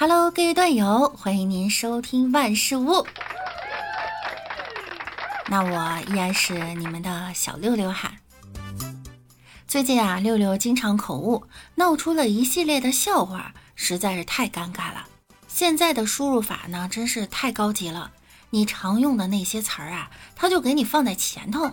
[0.00, 3.06] Hello，各位段友，欢迎您收听万事屋。
[5.46, 8.14] 那我依然是你们的小六六哈。
[9.68, 15.04] 最近啊，六六经常口误，闹出了一系列的笑话，实在是太尴尬了。
[15.48, 18.12] 现在的输入法呢，真是太高级了，
[18.48, 21.72] 你常用的那些词儿啊，它就给你放在前头。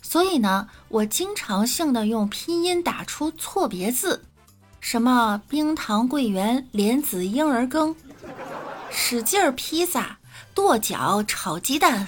[0.00, 4.24] 所以呢，我经常性的用拼音打出错别字。
[4.80, 7.94] 什么冰糖桂圆莲子婴儿羹，
[8.90, 10.18] 使劲儿披萨，
[10.54, 12.06] 跺脚炒鸡蛋，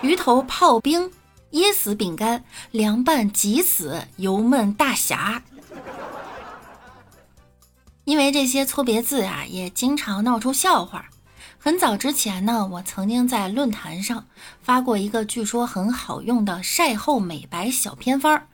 [0.00, 1.10] 鱼头泡冰，
[1.50, 5.42] 噎死饼干，凉拌急死，油焖大侠。
[8.04, 11.06] 因为这些错别字啊，也经常闹出笑话。
[11.58, 14.26] 很早之前呢，我曾经在论坛上
[14.62, 18.48] 发过一个据说很好用的晒后美白小偏方儿。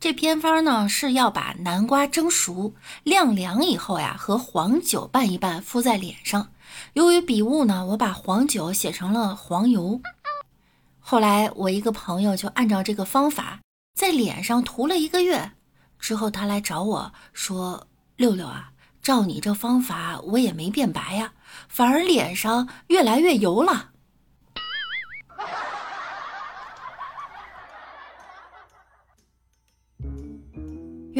[0.00, 6.48] 这偏方呢是要把南瓜蒸熟晾凉以后呀，和黄酒拌一拌，敷在脸上。
[6.94, 10.00] 由于笔误呢，我把黄酒写成了黄油。
[10.98, 13.60] 后来我一个朋友就按照这个方法
[13.94, 15.52] 在脸上涂了一个月，
[15.98, 17.86] 之后他来找我说
[18.16, 21.34] ：“六六啊，照你这方法，我也没变白呀，
[21.68, 23.89] 反而脸上越来越油了。”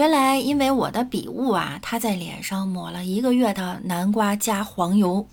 [0.01, 5.29] 原来因为我的笔误啊，他在脸上抹了一个月的南瓜加黄油。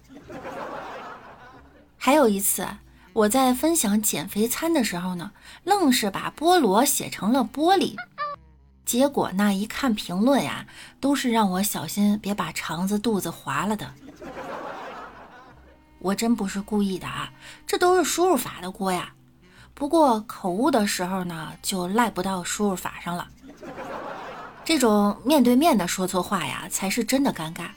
[1.97, 2.67] 还有一次，
[3.13, 5.31] 我在分享减肥餐的时候呢，
[5.63, 7.95] 愣是把菠萝写成了玻璃，
[8.83, 10.65] 结果那一看评论呀，
[10.99, 13.89] 都是让我小心别把肠子肚子划了的。
[15.99, 17.31] 我真不是故意的啊，
[17.65, 19.13] 这都是输入法的锅呀。
[19.73, 23.29] 不过口误的时候呢，就赖不到输入法上了。
[24.67, 27.69] 这种面对面的说错话呀，才是真的尴尬。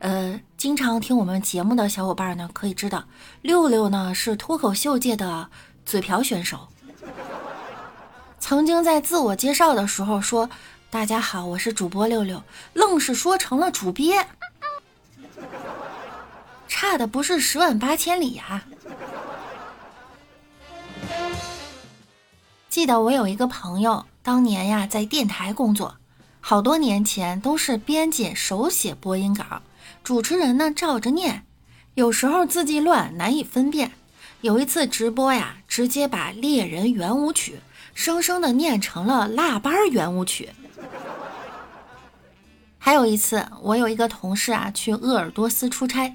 [0.00, 3.02] 呃，经常听我们节目的小伙伴呢，可以知道，
[3.40, 5.48] 六六呢是脱口秀界的
[5.86, 6.68] 嘴瓢选手。
[8.38, 10.50] 曾经在自我介绍的时候说
[10.92, 12.42] ：“大家好，我是主播六六”，
[12.74, 14.28] 愣是说成了主编，
[16.68, 18.62] 差的不是十万八千里呀。
[22.68, 25.96] 记得我有一个朋友，当年呀在电台工作。
[26.46, 29.62] 好多年前都是编辑手写播音稿，
[30.02, 31.42] 主持人呢照着念，
[31.94, 33.92] 有时候字迹乱难以分辨。
[34.42, 37.52] 有一次直播呀，直接把《猎人圆舞曲》
[37.94, 40.50] 生生的念成了《腊八圆舞曲》。
[42.78, 46.14] 还有一次，我有一个同事啊去鄂尔多斯出差，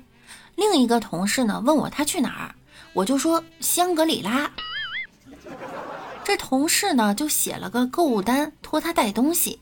[0.53, 2.53] 另一个同事呢问我他去哪儿，
[2.93, 4.51] 我就说香格里拉。
[6.23, 9.59] 这同事呢就写了个购物单，托他带东西。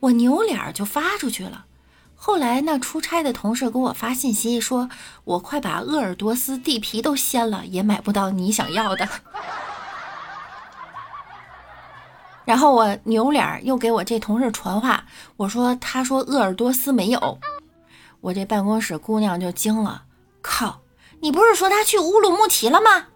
[0.00, 1.66] 我扭脸就发出去了，
[2.14, 4.88] 后来那出差的同事给我发信息说
[5.24, 9.08] ：“我快把鄂尔多斯地皮都掀了，也买不到你想要的。”
[12.44, 15.04] 然后我扭脸又给我这同事传话，
[15.36, 17.38] 我说：“他说鄂尔多斯没有。”
[18.20, 20.04] 我这办公室姑娘就惊了
[20.40, 20.80] ：“靠，
[21.20, 23.06] 你不是说他去乌鲁木齐了吗？”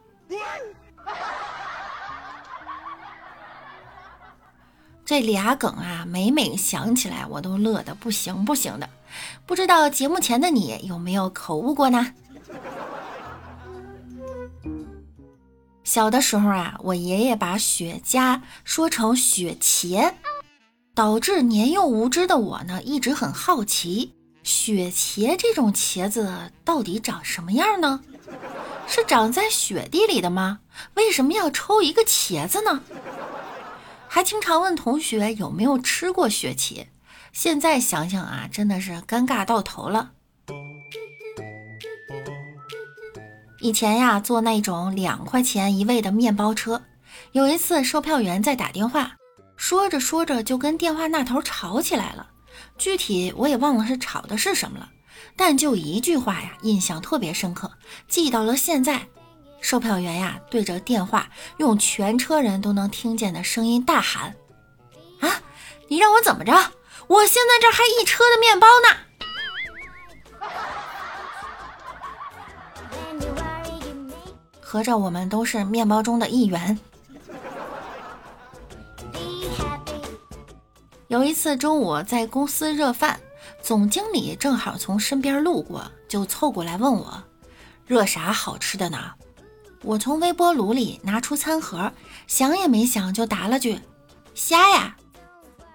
[5.12, 8.88] 这俩梗啊，每每想起来我都乐得不行不行的。
[9.44, 12.14] 不知道节目前的你有没有口误过呢？
[15.84, 20.14] 小的时候啊，我爷爷把雪茄说成雪茄，
[20.94, 28.00] 导致年幼无知的我呢，一直很好奇，雪茄这种茄子到底长什么样呢？
[28.86, 30.60] 是长在雪地里的吗？
[30.94, 32.80] 为什么要抽一个茄子呢？
[34.14, 36.84] 还经常问同学有没有吃过雪茄，
[37.32, 40.10] 现在想想啊，真的是尴尬到头了。
[43.62, 46.82] 以前呀，坐那种两块钱一位的面包车，
[47.32, 49.16] 有一次售票员在打电话，
[49.56, 52.28] 说着说着就跟电话那头吵起来了，
[52.76, 54.90] 具体我也忘了是吵的是什么了，
[55.36, 57.72] 但就一句话呀，印象特别深刻，
[58.08, 59.06] 记到了现在。
[59.62, 64.36] 售票员呀，对着电话用全车人都能听见的声音大喊
[65.20, 65.40] ：“啊，
[65.88, 66.52] 你让我怎么着？
[67.06, 68.88] 我现在这还一车的面包呢！”
[74.60, 76.78] 合着我们都是面包中的一员。
[81.08, 83.20] 有一次中午在公司热饭，
[83.62, 87.22] 总经理正好从身边路过，就凑过来问我
[87.86, 89.12] ：“热啥好吃的呢？”
[89.82, 91.92] 我从微波炉里拿出餐盒，
[92.26, 93.78] 想也没想就答了句
[94.34, 94.96] ：“虾呀！”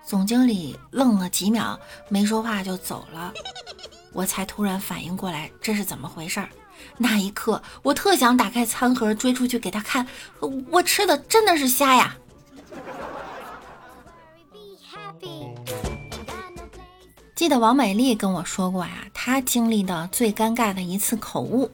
[0.06, 1.78] 总经理愣了几秒，
[2.08, 3.34] 没说话就走了。
[4.14, 6.48] 我才突然反应过来这是怎么回事儿。
[6.98, 10.08] 那一刻，我特想打开餐盒追出去给他看，
[10.72, 12.16] 我吃的真的是虾呀！
[17.38, 21.70] 记得王美丽跟我说过呀，她经历的最尴尬的一次口误，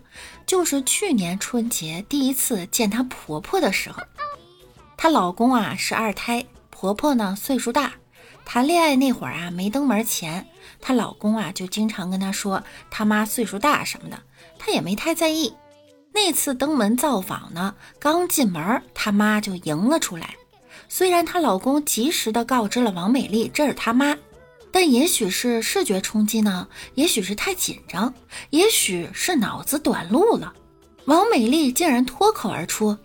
[0.45, 4.03] 就是去年春节第一次见她婆婆的时候。
[4.97, 7.93] 她老公啊是二胎，婆婆呢岁数大，
[8.43, 10.45] 谈恋爱那会儿啊没登门前，
[10.81, 12.61] 她老公啊就经常跟她说
[12.91, 14.19] 他妈岁数大什么的。
[14.59, 15.53] 她也没太在意。
[16.11, 20.35] 那次登门造访呢，刚进门，她妈就迎了出来。
[20.89, 24.17] 虽然她老公及时的告知了王美丽这是她妈，
[24.73, 28.11] 但也许是视觉冲击呢，也许是太紧张，
[28.49, 30.51] 也许是脑子短路了，
[31.05, 32.97] 王美丽竟然脱口而出：“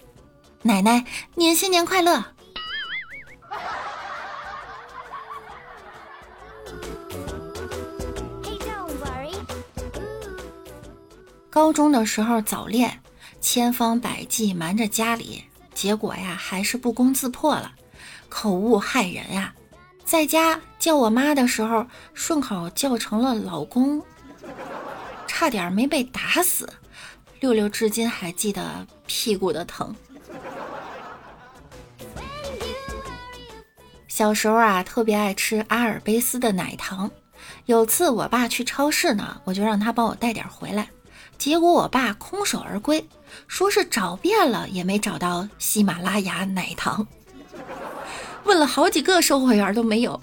[0.65, 1.05] 奶奶，
[1.35, 2.25] 您新年快乐。”
[11.51, 13.03] 高中的时候早恋，
[13.43, 15.45] 千方百计瞒着家里，
[15.75, 17.73] 结果呀还是不攻自破了，
[18.31, 19.53] 口误害人呀！
[20.09, 24.03] 在家叫我妈的时候，顺口叫成了老公，
[25.27, 26.67] 差点没被打死。
[27.41, 29.95] 六六至今还记得屁股的疼。
[34.09, 37.11] 小时候啊，特别爱吃阿尔卑斯的奶糖，
[37.67, 40.89] 有次我爸去超市呢，我就让他帮我带点回来。
[41.37, 43.07] 结果我爸空手而归，
[43.47, 47.07] 说是找遍了也没找到喜马拉雅奶糖，
[48.49, 50.21] 问了好几个售货员都没有。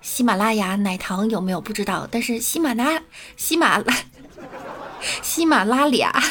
[0.00, 3.02] 喜马拉雅奶糖有没有不知道，但是喜马拉
[3.36, 3.94] 喜马拉
[5.20, 6.22] 喜马拉雅，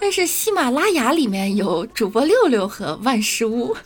[0.00, 3.76] 但是喜马拉雅里面有主播六六和万事屋。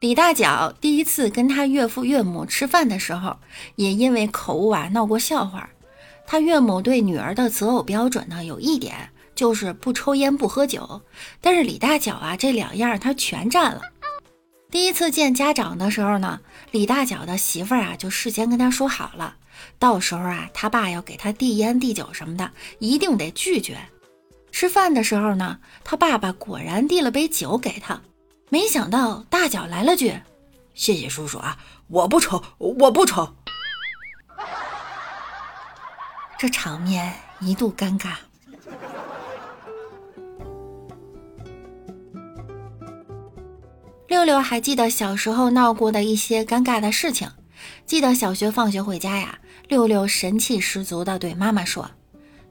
[0.00, 3.36] 李大脚第一次跟他岳父岳母吃饭的时候，
[3.76, 5.70] 也因为口误啊闹过笑话。
[6.26, 11.02] 他岳母对女儿的择偶标准呢，有一点就是不抽烟不喝酒，
[11.40, 13.82] 但是李大脚啊这两样他全占了。
[14.68, 16.40] 第一次见家长的时候呢，
[16.72, 19.36] 李大脚的媳妇儿啊就事先跟他说好了，
[19.78, 22.50] 到时候啊他爸要给他递烟递酒什么的，
[22.80, 23.78] 一定得拒绝。
[24.50, 28.00] 吃饭的时候呢，他爸爸果然递了杯酒给他。
[28.48, 30.18] 没想到大脚来了句
[30.72, 31.58] ：“谢谢叔叔啊，
[31.88, 33.36] 我不抽，我不抽。”
[36.38, 38.12] 这场面一度尴尬。
[44.08, 47.30] 六六还记得小时候闹过的一些尴尬的事情。
[47.84, 49.38] 记得小学放学回家呀，
[49.68, 51.90] 六六神气十足的对妈妈说：“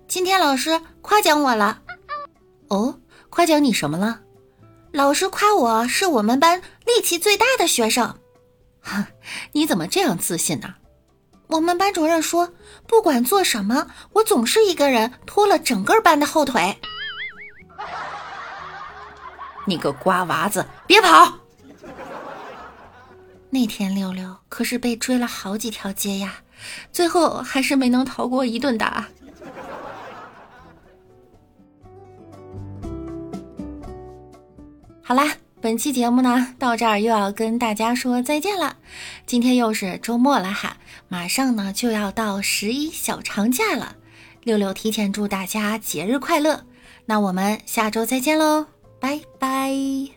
[0.07, 1.81] 今天老师夸奖我了。
[2.67, 2.99] ”“哦，
[3.29, 4.21] 夸奖你什么了？”
[4.91, 8.17] 老师夸我是我们班力气最大的学生，
[8.81, 9.05] 哼，
[9.51, 10.75] 你怎么这样自信呢？
[11.47, 12.53] 我们班主任说，
[12.87, 16.77] 不管做什么，我总是一个人拖了整个班的后腿。
[19.67, 21.39] 你个瓜娃子，别跑！
[23.55, 26.41] 那天六六可是被追了好几条街呀，
[26.91, 29.07] 最后还是没能逃过一顿打。
[35.01, 38.75] 好啦，本期节目呢到这儿又要跟大家说再见了。
[39.25, 40.75] 今天又是周末了哈，
[41.07, 43.95] 马上呢就要到十一小长假了。
[44.43, 46.65] 六六提前祝大家节日快乐，
[47.05, 48.65] 那我们下周再见喽，
[48.99, 50.14] 拜拜。